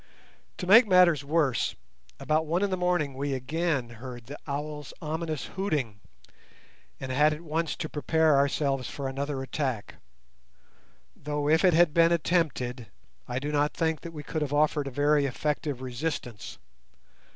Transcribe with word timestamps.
To 0.57 0.65
make 0.65 0.87
matters 0.87 1.23
worse, 1.23 1.75
about 2.19 2.47
one 2.47 2.63
in 2.63 2.71
the 2.71 2.75
morning 2.75 3.13
we 3.13 3.35
again 3.35 3.89
heard 4.01 4.25
the 4.25 4.37
owl's 4.47 4.93
ominous 4.99 5.45
hooting, 5.55 5.99
and 6.99 7.11
had 7.11 7.35
at 7.35 7.41
once 7.41 7.75
to 7.75 7.87
prepare 7.87 8.35
ourselves 8.35 8.89
for 8.89 9.07
another 9.07 9.43
attack; 9.43 9.97
though, 11.15 11.47
if 11.47 11.63
it 11.63 11.75
had 11.75 11.93
been 11.93 12.11
attempted, 12.11 12.87
I 13.27 13.37
do 13.37 13.51
not 13.51 13.75
think 13.75 14.01
that 14.01 14.11
we 14.11 14.23
could 14.23 14.41
have 14.41 14.53
offered 14.55 14.87
a 14.87 14.89
very 14.89 15.27
effective 15.27 15.83
resistance. 15.83 16.57